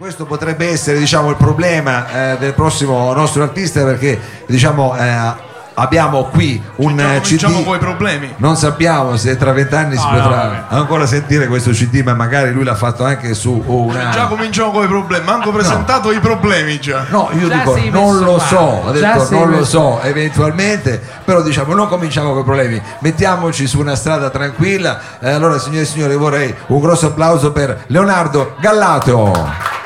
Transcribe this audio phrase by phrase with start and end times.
[0.00, 5.32] Questo potrebbe essere diciamo, il problema eh, del prossimo nostro artista perché diciamo, eh,
[5.74, 7.22] abbiamo qui un Già CD.
[7.22, 8.32] cominciamo con i problemi.
[8.38, 12.50] Non sappiamo se tra vent'anni si No, no, potrà ancora sentire questo CD, ma magari
[12.50, 14.08] lui l'ha fatto anche su una.
[14.08, 15.22] Già cominciamo con i problemi.
[15.26, 17.04] Manco presentato i problemi già.
[17.10, 18.48] No, io Già dico non lo male.
[18.48, 22.80] so, ho Già detto non lo so eventualmente, però diciamo non cominciamo con i problemi,
[23.00, 24.98] mettiamoci su una strada tranquilla.
[25.20, 29.78] Eh, allora signore e signori vorrei un grosso applauso per Leonardo Gallato.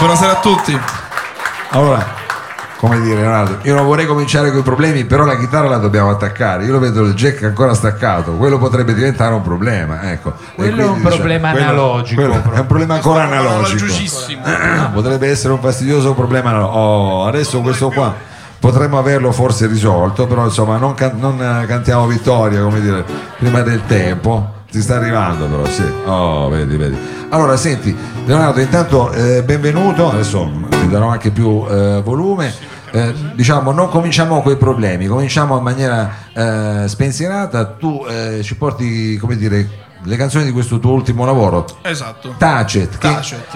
[0.00, 0.80] Buonasera a tutti.
[1.72, 2.02] Allora,
[2.78, 6.08] come dire Leonardo, io non vorrei cominciare con i problemi, però la chitarra la dobbiamo
[6.08, 6.64] attaccare.
[6.64, 10.10] Io lo vedo il jack ancora staccato, quello potrebbe diventare un problema.
[10.10, 10.32] Ecco.
[10.54, 13.84] Quello è quindi, un problema quello- analogico, quello è un problema ancora analogico.
[14.94, 16.48] Potrebbe essere un fastidioso problema.
[16.48, 16.78] analogico.
[16.78, 18.14] Oh, adesso questo qua
[18.58, 21.36] potremmo averlo forse risolto, però insomma non, can- non,
[21.68, 23.04] cantiamo vittoria, come dire,
[23.38, 24.59] prima del tempo.
[24.70, 25.82] Ti sta arrivando però, sì.
[26.04, 26.96] Oh, vedi, vedi.
[27.30, 32.54] Allora, senti, Leonardo, intanto eh, benvenuto, adesso ti darò anche più eh, volume.
[32.92, 37.64] Eh, diciamo, non cominciamo con i problemi, cominciamo in maniera eh, spensierata.
[37.64, 39.68] Tu eh, ci porti, come dire,
[40.04, 42.34] le canzoni di questo tuo ultimo lavoro, Esatto.
[42.38, 42.98] Tacet,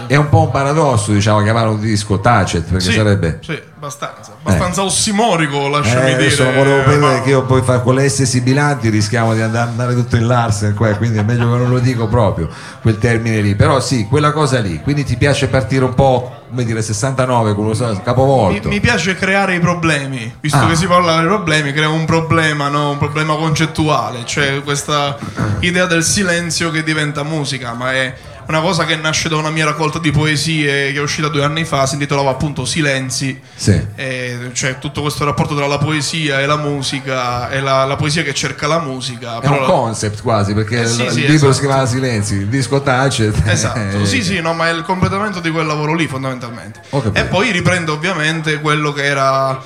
[0.06, 3.38] è un po' un paradosso, diciamo, chiamare un disco Tacet, perché Sì, sarebbe...
[3.42, 4.32] Sì, abbastanza.
[4.42, 6.14] Abbastanza ossimorico, Eh, lasciami dire.
[6.14, 7.22] adesso non volevo prendere Paolo.
[7.22, 10.74] che io poi fa- con le S sibilanti rischiamo di andare, andare tutto in Larsen
[10.74, 12.48] qua, quindi è meglio che non lo dico proprio
[12.82, 13.54] quel termine lì.
[13.54, 14.80] Però sì, quella cosa lì.
[14.82, 18.68] Quindi ti piace partire un po', come dire, 69 con lo so- Mi, capovolto.
[18.68, 20.66] mi piace creare i problemi, visto Ah.
[20.68, 22.90] che si parla dei problemi, creo un problema, no?
[22.90, 25.18] un problema concettuale, cioè questa
[25.60, 28.14] idea del silenzio che diventa musica, ma è
[28.48, 31.64] una cosa che nasce da una mia raccolta di poesie che è uscita due anni
[31.64, 33.80] fa, si intitolava appunto Silenzi, Sì.
[33.94, 38.22] e cioè tutto questo rapporto tra la poesia e la musica, e la, la poesia
[38.22, 39.40] che cerca la musica.
[39.40, 41.52] È un però- concept quasi, perché Eh, sì, il sì, libro esatto.
[41.52, 43.42] si chiamava Silenzi, il disco Tacet.
[43.46, 46.80] Esatto, sì, sì, no, ma è il completamento di quel lavoro lì fondamentalmente.
[47.12, 49.60] E poi riprende ovviamente quello che era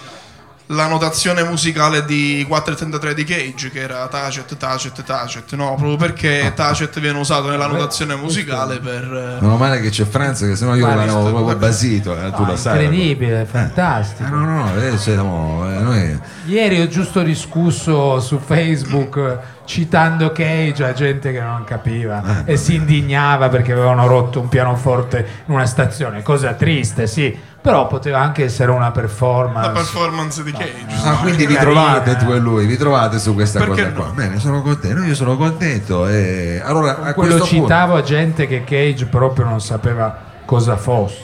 [0.70, 5.74] la notazione musicale di 433 di Cage, che era Tacet, Tacet, Tacet, no?
[5.76, 5.96] Proprio Ah.
[5.96, 9.38] perché Tacet viene usato nella notazione musicale per...
[9.40, 12.54] Meno male che c'è Franz, che sennò io Ma l'avevo proprio basito, eh, tu lo
[12.56, 12.82] sai.
[12.84, 14.28] Incredibile, Eh, fantastico.
[14.28, 16.20] no, no, no, eh, cioè, no, eh, noi...
[16.46, 22.52] Ieri ho giusto discusso su Facebook eh, citando Cage a gente che non capiva Eh.
[22.52, 27.86] e si indignava perché avevano rotto un pianoforte in una stazione, cosa triste, sì, però
[27.86, 29.66] poteva anche essere una performance.
[29.68, 30.86] La performance di Cage.
[31.02, 33.94] Ah, quindi vi trovate tu e lui, vi trovate su questa Perché cosa no?
[33.94, 34.12] qua.
[34.14, 36.06] Bene, sono contento, io sono contento.
[36.06, 40.76] E allora a Quello questo punto, citavo a gente che Cage proprio non sapeva cosa
[40.76, 41.20] fosse.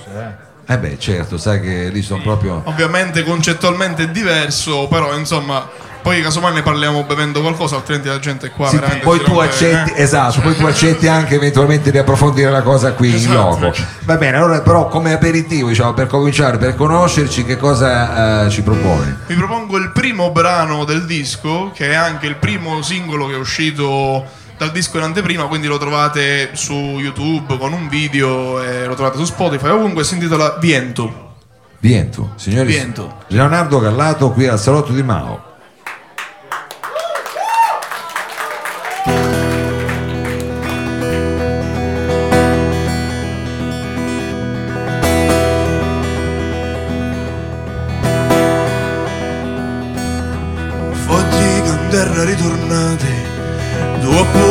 [0.66, 0.72] eh.
[0.72, 5.66] eh beh, certo, sai che lì sono proprio Ovviamente concettualmente è diverso, però insomma,
[6.04, 9.92] poi casomai ne parliamo bevendo qualcosa, altrimenti la gente qua Sì, veramente poi tu accetti,
[9.92, 10.02] eh.
[10.02, 13.58] esatto, poi tu accetti anche eventualmente di approfondire la cosa qui in Esatto.
[13.58, 13.72] loco.
[14.02, 18.60] Va bene, allora però come aperitivo, diciamo, per cominciare, per conoscerci, che cosa eh, ci
[18.60, 19.16] proponi?
[19.28, 23.38] Vi propongo il primo brano del disco, che è anche il primo singolo che è
[23.38, 24.26] uscito
[24.58, 29.16] dal disco in anteprima, quindi lo trovate su YouTube con un video e lo trovate
[29.16, 29.70] su Spotify.
[29.70, 31.32] Ovunque si intitola Viento.
[31.80, 32.68] Viento, signori.
[32.68, 33.20] Viento.
[33.28, 35.52] Leonardo Gallato qui al salotto di Mao.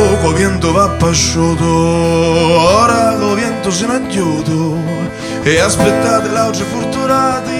[0.04, 4.76] Poco vento va pasciuto, ora lo vento se ne chiuso,
[5.42, 7.52] e aspettate l'auge fortunati,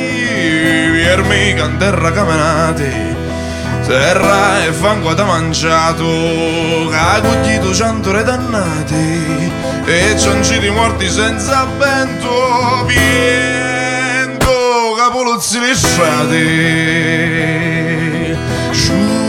[0.92, 3.12] viermi canterra camminati.
[3.86, 9.52] Terra e fango da mangiato, che ha coglito cento re dannati,
[9.86, 14.50] e cianciti morti senza vento, vento,
[14.96, 16.82] capoluzzi lisciati.
[18.70, 19.23] Sciuscia,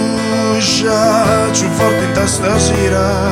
[0.65, 3.29] più forte in testa sera,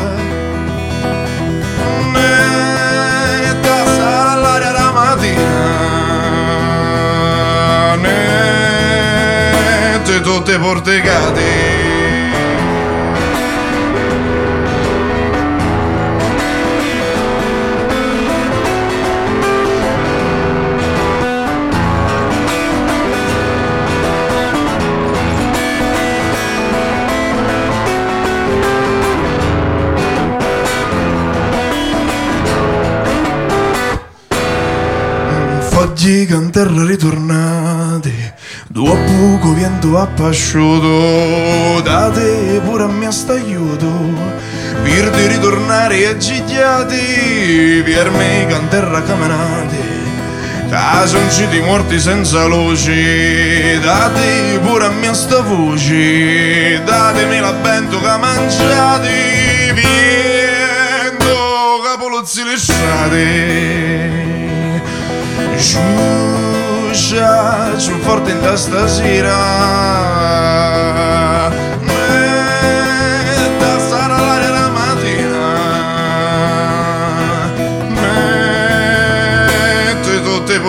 [2.12, 5.42] ne tassa all'aria la mattina,
[10.04, 11.73] te tutte porticate.
[11.73, 11.73] Fogli
[36.04, 38.14] canterra ritornati,
[38.68, 43.88] dopo poco vento appasciuto, date pure a me sta aiuto,
[44.84, 49.78] per di ritornare aggigliati, per me canterra camminati,
[50.70, 59.72] Casonci morti senza luci, date pure a mia sta voce, datemi la bento che mangiati,
[59.74, 61.36] viendo
[61.86, 64.33] capolozzi lisciati.
[65.64, 67.32] Giuscia
[67.80, 69.38] sul forte in da stasera,
[71.80, 75.56] metta sarà l'aria la mattina,
[79.88, 80.60] mette tutti i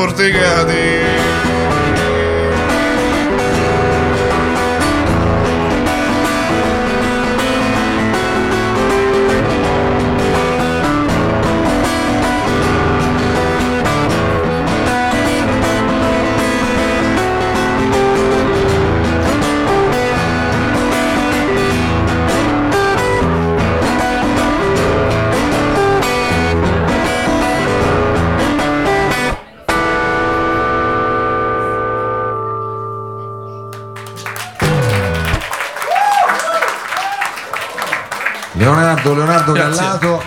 [39.53, 39.83] Leonardo Grazie.
[40.09, 40.23] Gallato.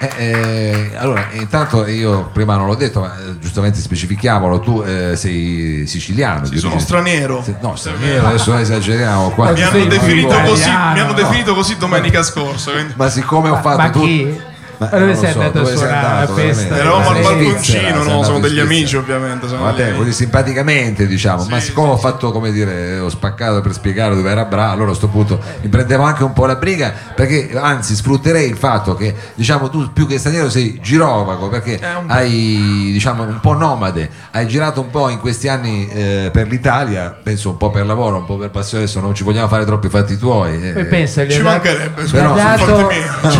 [0.00, 5.16] eh, eh, allora, intanto io prima non l'ho detto, ma eh, giustamente specifichiamolo, tu eh,
[5.16, 6.44] sei siciliano.
[6.46, 7.42] Sì, sono straniero.
[7.42, 9.50] Se- No, straniero, adesso non esageriamo qua.
[9.52, 11.12] Mi hanno, definito così, mi hanno no.
[11.14, 12.70] definito così domenica scorsa.
[12.72, 14.04] quindi- Ma siccome ho fatto ma?
[14.04, 14.46] Ma
[14.78, 16.76] Ma dove sei so, andato a suonare andato, alla festa?
[16.76, 18.22] Eravamo al balconcino, no?
[18.22, 19.46] Sono degli amici, ovviamente.
[19.48, 23.72] Degli- così simpaticamente diciamo, ma Sì, siccome sì, ho fatto come dire, ho spaccato per
[23.72, 26.92] spiegare dove era bravo, allora a sto punto mi prendevo anche un po' la briga
[27.14, 32.90] perché anzi sfrutterei il fatto che diciamo tu più che straniero sei girovago perché hai
[32.92, 37.50] diciamo un po' nomade, hai girato un po' in questi anni eh, per l'Italia, penso
[37.50, 40.16] un po' per lavoro, un po' per passione, adesso non ci vogliamo fare troppi fatti
[40.16, 40.62] tuoi.
[40.72, 40.84] eh.
[40.84, 42.90] Pensa, gli Ci ha dato- mancherebbe, gli ha però- dato,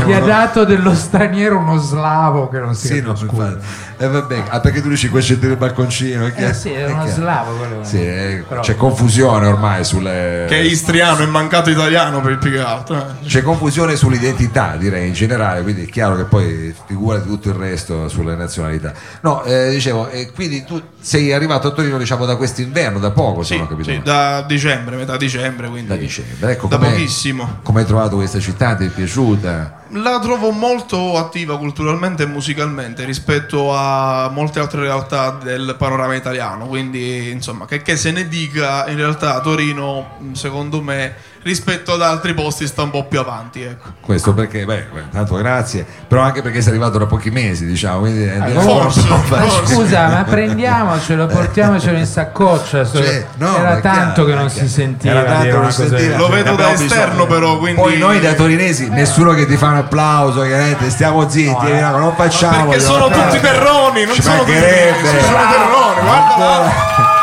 [0.04, 1.26] gli ha dato dello straniero
[1.56, 3.58] uno slavo che non si Sì, no, capisce.
[3.98, 6.24] Eh, vabbè, ah, perché tu dici c'è il balconcino?
[6.24, 7.20] è Eh chiaro- sì, è era uno chiaro.
[7.20, 7.84] slavo quello.
[7.84, 10.46] Sì, eh, c'è confusione ormai sulle.
[10.48, 12.96] Che è istriano e mancato italiano per il più che altro.
[12.96, 13.26] eh.
[13.26, 18.08] C'è confusione sull'identità, direi in generale, quindi è chiaro che poi figura tutto il resto
[18.08, 18.92] sulle nazionalità.
[19.22, 23.42] No, eh, dicevo, e quindi tu sei arrivato a Torino diciamo da quest'inverno, da poco,
[23.42, 23.90] se Sì, non ho capito.
[23.90, 25.68] sì, da dicembre, metà dicembre.
[25.68, 26.52] Quindi Da dicembre.
[26.52, 27.58] Ecco, da com'è- pochissimo.
[27.62, 28.74] Come hai trovato questa città?
[28.74, 29.77] Ti è piaciuta?
[29.92, 36.66] La trovo molto attiva culturalmente e musicalmente rispetto a molte altre realtà del panorama italiano.
[36.66, 42.34] Quindi, insomma, che, che se ne dica, in realtà Torino, secondo me, rispetto ad altri
[42.34, 43.62] posti sta un po' più avanti.
[43.62, 43.88] Ecco.
[44.00, 48.28] Questo perché, beh, tanto grazie, però anche perché sei arrivato da pochi mesi, diciamo, quindi
[48.28, 49.66] Ah, forse, non Ma facile.
[49.66, 52.84] scusa, ma prendiamocelo, portiamocelo in saccoccia.
[52.86, 54.66] Cioè, no, Era tanto chiaro, che non chiaro.
[54.66, 56.16] si sentiva Era tanto non sentiva.
[56.16, 57.26] Lo vedo da esterno, bisogno.
[57.26, 57.58] però.
[57.58, 57.80] Quindi...
[57.80, 61.80] Poi noi da torinesi, nessuno che ti fa un applauso, chiaramente, stiamo zitti, No, eh.
[61.80, 62.66] no, non facciamo.
[62.68, 67.16] Perché sono tutti terroni, non sono tutti terroni, guarda.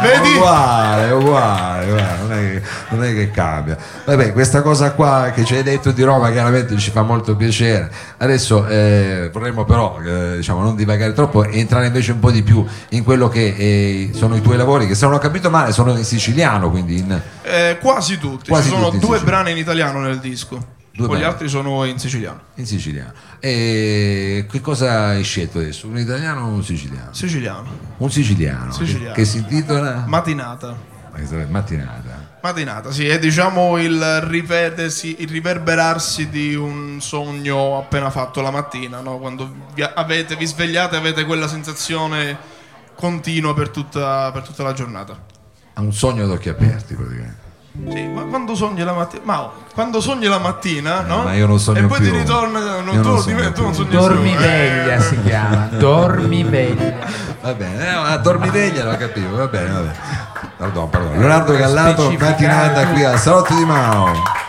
[0.00, 0.18] Vedi?
[0.18, 0.36] Vedi?
[0.36, 3.78] Uguale, uguale, uguale, non, è che, non è che cambia.
[4.04, 7.90] Vabbè, questa cosa qua che ci hai detto di Roma chiaramente ci fa molto piacere.
[8.18, 12.42] Adesso eh, vorremmo però eh, diciamo, non divagare troppo e entrare invece un po' di
[12.42, 15.72] più in quello che eh, sono i tuoi lavori, che se non ho capito male
[15.72, 18.50] sono in siciliano, quindi in, Eh, quasi tutti.
[18.50, 20.74] Quasi Ci sono tutti due brani in italiano nel disco.
[20.96, 22.40] Due Poi gli altri sono in siciliano.
[22.54, 23.12] in siciliano.
[23.38, 25.86] E che cosa hai scelto adesso?
[25.88, 27.12] Un italiano o un siciliano?
[27.12, 27.68] Siciliano.
[27.98, 29.12] Un siciliano, Siciliano.
[29.12, 30.74] Che, che si intitola Matinata.
[31.12, 32.38] Ma che sarebbe mattinata.
[32.40, 39.18] Mattinata, sì, è diciamo il il riverberarsi di un sogno appena fatto la mattina, no?
[39.18, 42.38] Quando vi, avete, vi svegliate avete quella sensazione
[42.94, 45.24] continua per tutta, per tutta la giornata.
[45.74, 47.45] Ha un sogno ad occhi aperti praticamente.
[47.88, 51.20] Sì, ma quando sogni la mattina, ma oh, quando sogni la mattina, no?
[51.20, 52.10] Eh, ma io non sogno E poi più.
[52.10, 55.00] ti ritorna, non, tu, non sogno me, tu non sogni Dormiveglia eh.
[55.00, 56.94] si chiama, dormiveglia.
[57.42, 59.98] Va bene, eh, dormiveglia lo capivo, va bene, va bene.
[60.56, 61.18] Pardon, pardon.
[61.18, 64.44] Leonardo Gallato, mattinata qui al Salotto di Mao.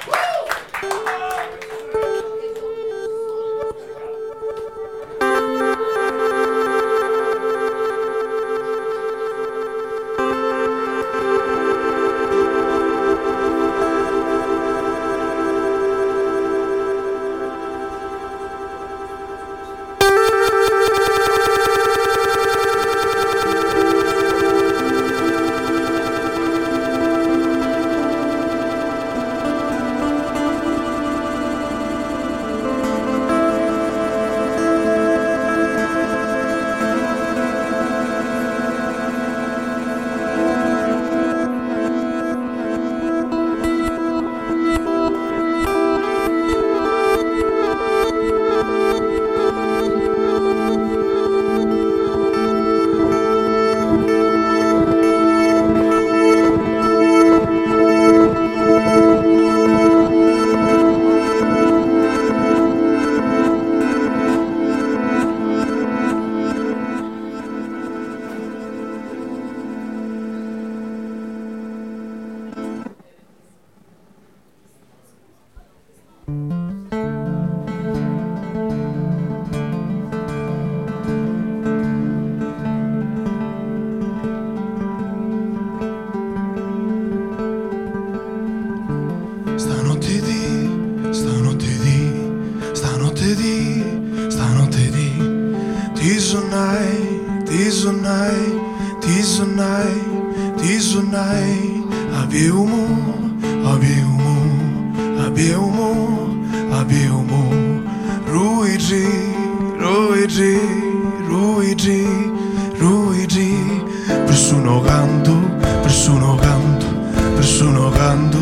[114.38, 115.34] Persino canto,
[115.82, 116.86] persino canto,
[117.34, 118.38] persino canto,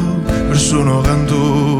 [0.49, 1.74] persino canto,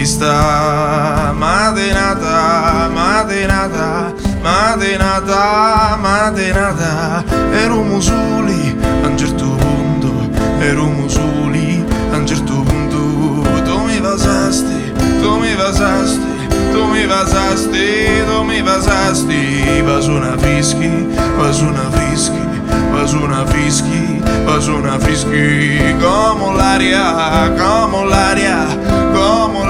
[0.00, 10.10] dista matinata matinata matinata matinata ero soli a un certo punto
[10.58, 13.44] ero soli a un certo punto.
[13.62, 19.82] Tu mi basasti tu mi basasti tu mi basasti tu mi basasti.
[19.84, 20.88] Va su una fischi
[21.36, 22.40] va su una fischi
[22.90, 25.94] va su una fischi va su una fischi.
[26.00, 28.99] Come l'aria come l'aria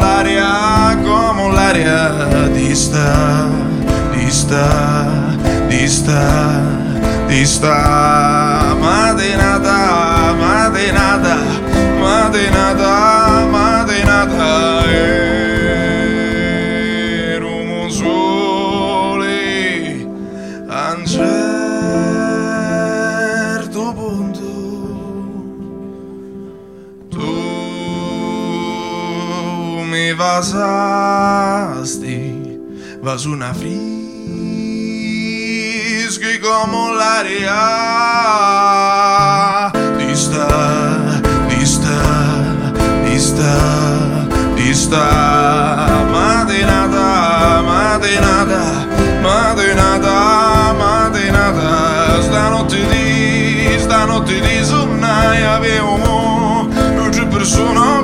[0.00, 2.48] l'aria come l'aria.
[2.52, 3.48] Dista
[4.12, 4.66] dista
[5.68, 6.22] dista
[7.28, 7.76] dista.
[8.80, 11.36] Matinata matinata
[12.00, 12.69] matinata
[30.10, 31.98] mi basasti
[33.00, 33.78] va su una frisca
[36.42, 37.60] come l'aria.
[39.96, 40.46] Dista
[41.46, 41.98] dista
[43.04, 45.06] dista dista.
[46.10, 48.62] Matinata matinata
[49.22, 52.22] matinata matinata.
[52.22, 55.98] Stanotte di stanotte di sonnai avevo
[56.96, 57.99] non c'è persona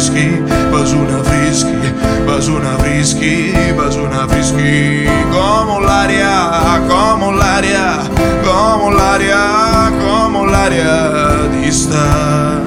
[0.00, 0.40] su una frischi
[0.72, 1.92] va su una frischi
[2.24, 7.98] va su una frischi va su una frischi come l'aria come l'aria
[8.42, 12.58] come l'aria come l'aria dista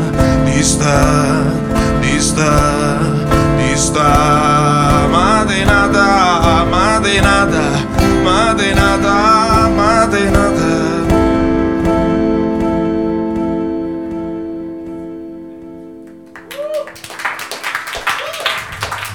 [0.44, 1.42] dista
[2.02, 3.00] dista
[3.58, 4.83] dista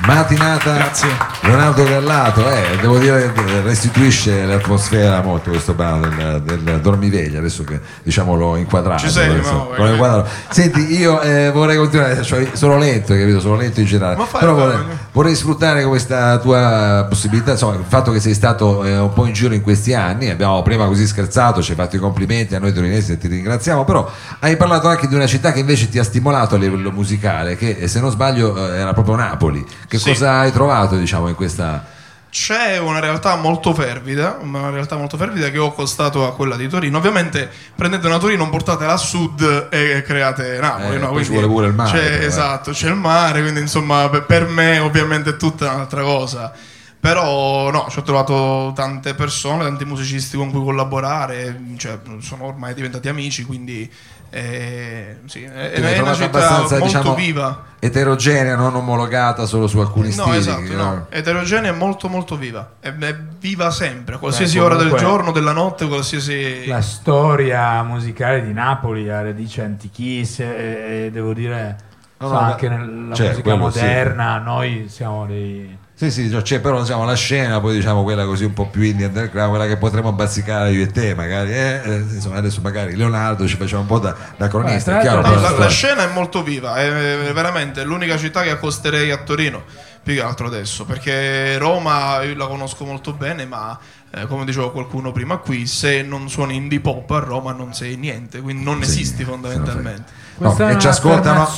[0.08, 1.08] Matinata Grazie.
[1.42, 7.62] Leonardo Gallato, eh, devo dire che restituisce l'atmosfera molto questo brano del, del dormiveglia, adesso
[7.62, 9.02] che diciamo l'ho inquadrato.
[9.02, 9.90] Ci sei, adesso, l'ho eh.
[9.90, 10.28] inquadrato.
[10.48, 13.38] Senti, io eh, vorrei continuare, cioè, sono lento, capito?
[13.38, 14.16] Sono lento in generale.
[14.38, 14.78] Però vorrei,
[15.12, 19.34] vorrei sfruttare questa tua possibilità, insomma, il fatto che sei stato eh, un po' in
[19.34, 22.72] giro in questi anni, abbiamo prima così scherzato, ci hai fatto i complimenti a noi
[22.72, 24.10] torinesi e ti ringraziamo, però
[24.40, 27.76] hai parlato anche di una città che invece ti ha stimolato a livello musicale, che
[27.78, 29.64] eh, se non sbaglio eh, era proprio Napoli.
[29.86, 30.10] Che Sì.
[30.10, 31.96] cosa hai trovato, diciamo, in questa...
[32.30, 36.68] C'è una realtà molto fervida, una realtà molto fervida che ho accostato a quella di
[36.68, 36.98] Torino.
[36.98, 40.96] Ovviamente prendete una Torino, portatela a sud e create Napoli.
[40.96, 41.08] Eh, no?
[41.08, 42.24] poi ci vuole pure il mare, c'è- eh.
[42.26, 46.52] esatto, c'è il mare, quindi insomma per- per me ovviamente è tutta un'altra cosa.
[47.00, 52.74] Però no, ci ho trovato tante persone, tanti musicisti con cui collaborare, cioè, sono ormai
[52.74, 53.90] diventati amici, quindi
[54.30, 57.64] eh, sì, è, hai è una città abbastanza, molto diciamo, viva.
[57.78, 60.36] eterogenea, non omologata solo su alcuni No, stili.
[60.36, 61.06] esatto, no.
[61.08, 62.72] Eterogenea è molto molto viva.
[62.80, 66.66] È, è viva sempre, a qualsiasi Beh, ora del giorno, della notte, qualsiasi...
[66.66, 71.86] La storia musicale di Napoli ha radici antichissime e, e devo dire
[72.20, 73.78] No, So, no, anche nella cioè, musica quello sì.
[73.78, 75.78] moderna noi siamo dei...
[76.00, 79.06] Sì, sì, c'è però diciamo, la scena, poi diciamo quella così un po' più indie
[79.06, 81.52] underground, quella che potremmo bazzicare io e te, magari.
[81.52, 84.94] eh, eh, insomma, adesso magari Leonardo ci faceva un po' da, da cronista.
[84.94, 89.10] Beh, chiaro, però- la, la scena è molto viva, è veramente l'unica città che accosterei
[89.10, 89.64] a Torino,
[90.00, 93.76] più che altro adesso, perché Roma io la conosco molto bene, ma
[94.10, 97.96] eh, come diceva qualcuno prima qui, se non suoni indie pop a Roma non sei
[97.96, 100.26] niente, quindi non Sì, esisti fondamentalmente.
[100.40, 101.48] No, e è ci ascoltano.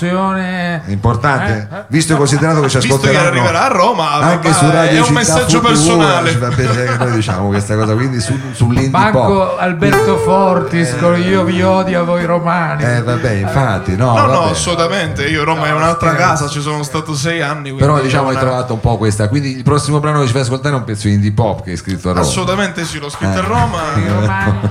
[0.87, 1.85] Importante, Eh, eh.
[1.89, 4.99] visto e considerato che ci Visto che ascolteranno arriverà a Roma, anche su è Radio
[5.01, 6.31] un Città messaggio Futura, personale.
[6.31, 9.57] ci fa piacere che noi diciamo questa cosa, quindi su, sull'indie Banco pop.
[9.61, 12.83] Alberto Fortis con io vi odio a voi romani.
[12.83, 15.27] Eh vabbè, infatti, no, No, no, assolutamente.
[15.29, 17.75] Io Roma è un'altra casa, ci sono stato sei anni.
[17.75, 20.33] Però diciamo hai non è- trovato un po' questa, quindi il prossimo brano che ci
[20.33, 22.21] fai ascoltare è un pezzo indie pop che hai scritto a Roma.
[22.23, 22.39] Assolutamente
[22.85, 23.39] sì, l'ho scritto Eh.
[23.39, 23.83] a Roma.
[23.97, 24.69] I romani.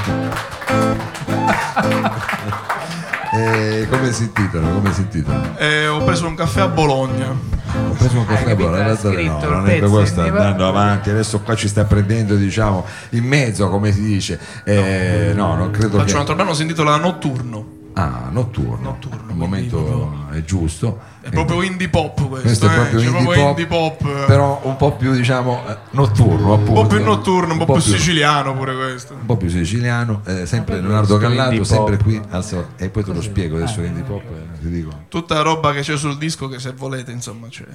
[3.31, 4.67] Eh, come si intitola?
[4.69, 5.55] Come si intitola?
[5.57, 7.27] E ho preso un caffè a Bologna.
[7.29, 11.11] Ho preso un caffè a Bologna, realtà scritto no, non è sta in- andando avanti,
[11.11, 14.39] adesso qua ci sta prendendo diciamo in mezzo come si dice.
[14.63, 16.13] Eh, no, non credo Faccio che...
[16.13, 17.77] un altro brano, si intitola Notturno.
[17.99, 18.79] Ah, notturno.
[18.81, 20.99] Notturno, Il momento proprio- è giusto.
[21.21, 22.47] È proprio indie pop questo.
[22.47, 24.01] Questo è eh, proprio, indie, proprio pop, indie pop.
[24.01, 26.79] eh, però un po' più diciamo eh, notturno appunto.
[26.81, 29.13] un po' più notturno, un po' più siciliano pure questo.
[29.13, 32.03] un po' più siciliano, eh, sempre Leonardo Callato, indie sempre pop.
[32.05, 34.91] qui al e poi te lo spiego adesso l'indie pop, eh, ti dico.
[35.09, 37.65] Tutta la roba che c'è sul disco che se volete, insomma, c'è.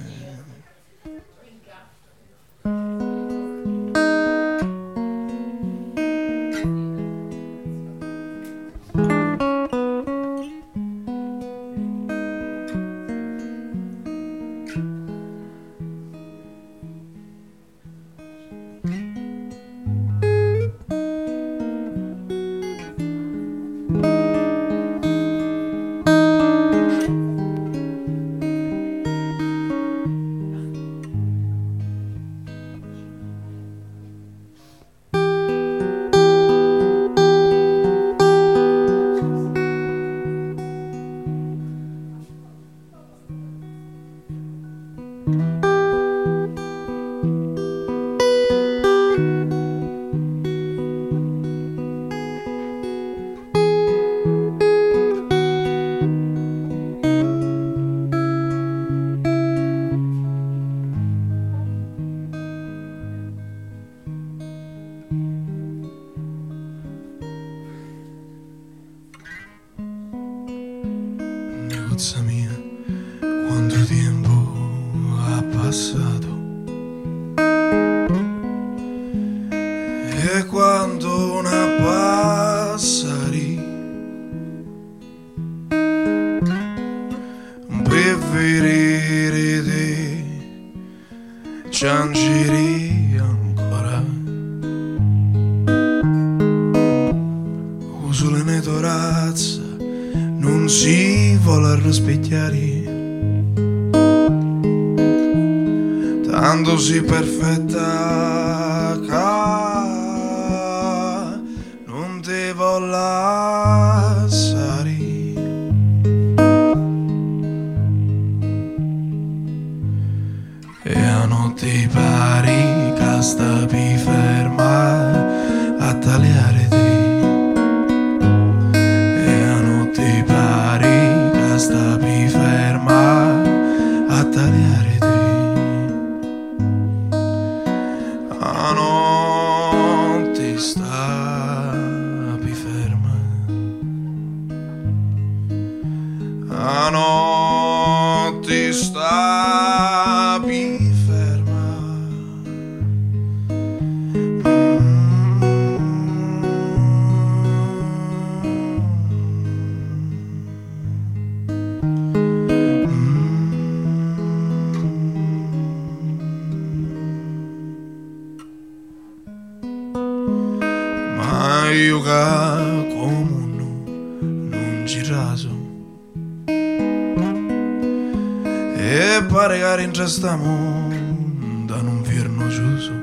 [180.25, 182.93] Rintrestiamo da un firno chiuso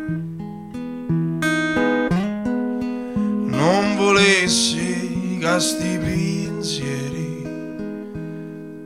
[3.47, 7.43] Non volessi che sti pensieri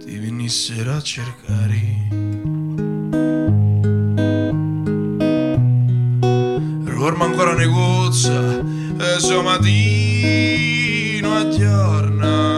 [0.04, 1.94] ti venissero a cercare.
[6.84, 8.60] Ricordo ancora negozia
[8.98, 12.55] e so mattino a giorno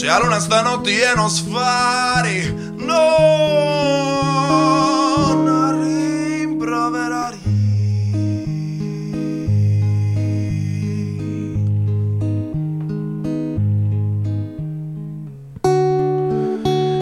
[0.00, 2.96] Se la luna stanotte non sfari Non
[5.82, 7.40] rimproverari.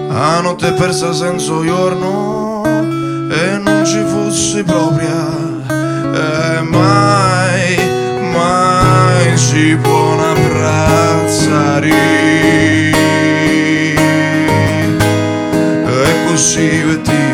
[0.08, 7.76] La notte persa senza giorno E non ci fossi propria e mai,
[8.32, 12.88] mai si può abbracciare e
[16.38, 17.27] così vestita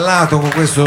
[0.00, 0.82] Gallato con questo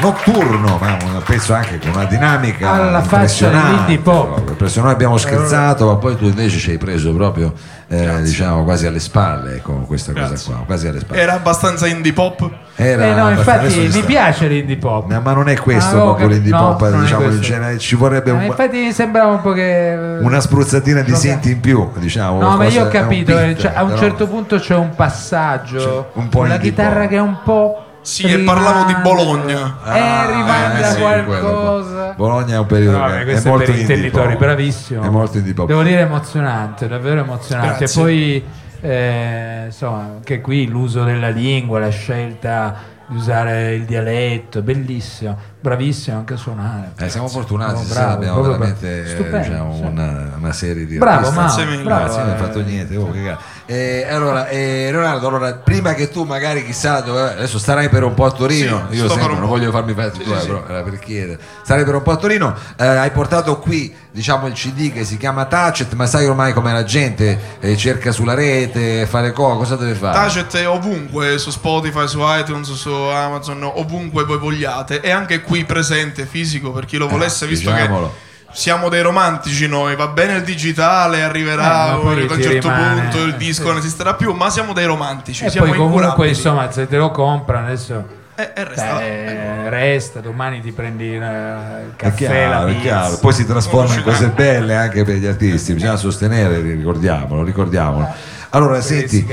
[0.00, 3.68] notturno, ma un pezzo anche con una dinamica Alla faccia impressionante.
[3.70, 4.38] dell'indie pop.
[4.38, 4.80] Impressionante.
[4.80, 7.52] Noi abbiamo scherzato, ma poi tu invece ci hai preso proprio
[7.86, 10.52] eh, diciamo quasi alle spalle con questa cosa Grazie.
[10.52, 11.20] qua, quasi alle spalle.
[11.20, 14.04] era abbastanza indie pop Era Eh no, infatti mi sta.
[14.04, 15.08] piace l'indie pop.
[15.08, 17.40] No, ma non è questo Ah, proprio l'indie no, pop, diciamo, questo.
[17.42, 21.52] genere, ci vorrebbe Eh, un- infatti mi sembrava un po' che una spruzzatina di senti
[21.52, 22.40] in più, diciamo.
[22.40, 24.90] No, ma io ho capito, eh, beat, cioè, a un però- certo punto c'è un
[24.96, 27.08] passaggio, un po' indie chitarra pop.
[27.10, 27.84] che è un po'...
[28.02, 29.76] Sì, e parlavo di Bologna.
[29.84, 32.14] Eh, rimanda eh, sì, qualcosa.
[32.16, 34.36] Bologna è un periodo No, che è molto per pop.
[34.38, 35.02] bravissimo.
[35.02, 35.66] È molto indie pop.
[35.68, 37.76] Devo dire emozionante, davvero emozionante.
[37.78, 38.00] Grazie.
[38.00, 38.44] E poi,
[38.80, 46.16] eh, insomma, anche qui l'uso della lingua, la scelta di usare il dialetto, bellissimo, bravissimo
[46.18, 46.92] anche a suonare.
[46.96, 49.02] Eh, siamo fortunati, Oh, stasera bravo, abbiamo veramente bravo.
[49.02, 49.82] eh, Stupendo, diciamo, sì.
[49.82, 51.34] una, una serie di Bravo, artisti.
[51.64, 52.96] Grazie bravo, Grazie, non hai fatto niente.
[52.96, 53.42] oh, che cazzo.
[53.72, 58.14] Eh, allora, eh, Leonardo, allora, prima che tu magari chissà dove adesso starai per un
[58.14, 60.64] po' a Torino, Sì, io sempre non voglio farmi fare Sì, tu, eh, sì, però
[60.66, 61.38] era per chiedere.
[61.62, 65.16] Starai per un po' a Torino, eh, hai portato qui diciamo il CD che si
[65.16, 69.76] chiama Tacet, ma sai ormai come la gente eh, cerca sulla rete, fare cosa, cosa
[69.76, 70.14] deve fare?
[70.14, 75.00] Tacet è ovunque su Spotify, su iTunes, su Amazon, ovunque voi vogliate.
[75.00, 78.08] E anche qui presente fisico per chi lo volesse, visto diciamolo.
[78.08, 79.96] che siamo dei romantici noi.
[79.96, 83.76] Va bene il digitale, arriverà Eh, a un certo rimane- punto il eh, disco non
[83.78, 85.44] esisterà più, ma siamo dei romantici.
[85.44, 86.28] E siamo poi comunque incurabili.
[86.36, 89.00] insomma se te lo comprano adesso E, e resta là.
[89.02, 92.80] eh, resta, domani ti prendi eh, il È caffè, chiaro, la è pizza.
[92.80, 93.18] chiaro.
[93.18, 98.08] Poi si trasforma in cose belle anche per gli artisti, bisogna sostenere, ricordiamolo, ricordiamolo.
[98.52, 99.24] Allora, senti,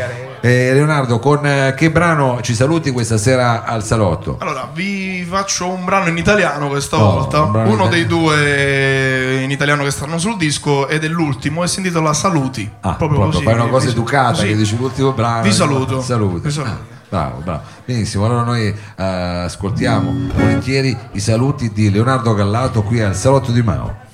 [0.41, 4.37] eh, Leonardo, con eh, che brano ci saluti questa sera al salotto?
[4.39, 7.41] Allora, vi faccio un brano in italiano questa Oh, volta.
[7.41, 11.79] un Uno dei due in italiano che stanno sul disco ed è l'ultimo e si
[11.79, 12.69] intitola Saluti.
[12.81, 13.43] Ah, proprio, proprio, così.
[13.43, 14.47] fai una cosa Vi- educata così.
[14.47, 15.41] che dici l'ultimo brano.
[15.41, 16.01] Vi saluto.
[16.01, 16.45] Saluti.
[16.47, 16.71] Vi saluto.
[16.71, 16.77] Ah,
[17.09, 17.61] bravo, bravo.
[17.85, 23.63] Benissimo, allora noi eh, ascoltiamo volentieri i saluti di Leonardo Gallato qui al salotto di
[23.63, 24.05] Mao.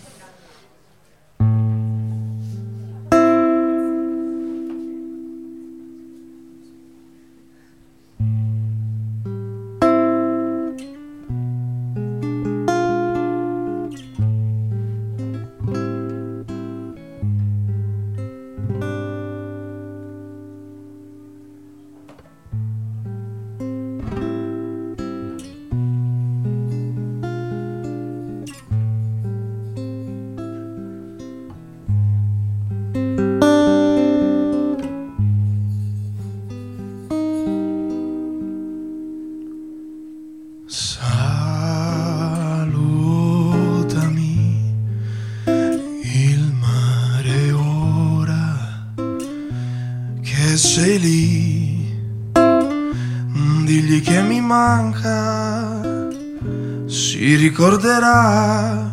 [57.43, 58.89] Ricorderà,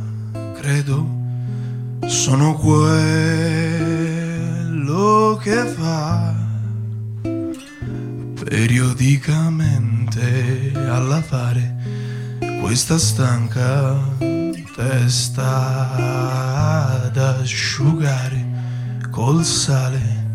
[0.61, 1.07] credo,
[2.07, 2.89] sono quello
[5.41, 6.35] che fa
[8.45, 11.77] periodicamente a lavare
[12.61, 13.97] questa stanca
[14.75, 15.93] testa
[17.05, 18.45] ad asciugare
[19.13, 20.27] col sale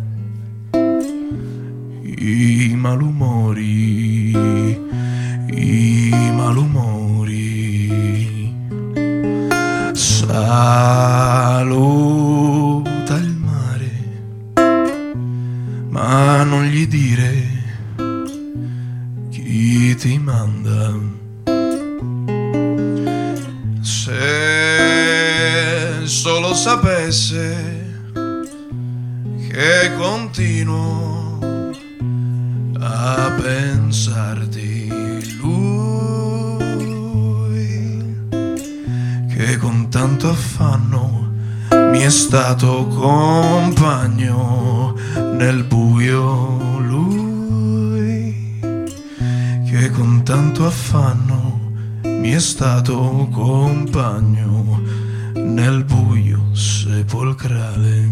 [2.17, 4.31] i malumori,
[5.49, 7.04] i malumori.
[10.37, 11.34] Ah.
[42.25, 44.95] Stato compagno
[45.37, 48.59] nel buio lui
[49.69, 54.81] che con tanto affanno mi è stato compagno
[55.35, 58.09] nel buio sepolcrale